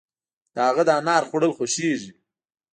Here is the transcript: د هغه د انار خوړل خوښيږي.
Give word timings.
د 0.53 0.55
هغه 0.67 0.83
د 0.87 0.89
انار 0.99 1.23
خوړل 1.29 1.51
خوښيږي. 1.57 2.11